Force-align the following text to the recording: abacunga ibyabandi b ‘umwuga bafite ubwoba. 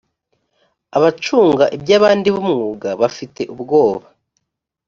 abacunga 0.97 1.65
ibyabandi 1.75 2.27
b 2.33 2.35
‘umwuga 2.43 2.89
bafite 3.01 3.41
ubwoba. 3.53 4.07